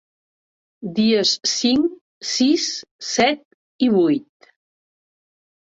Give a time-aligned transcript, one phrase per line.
[0.99, 1.91] Dies cinc,
[2.31, 2.67] sis,
[3.11, 3.47] set
[3.89, 4.53] i vuit.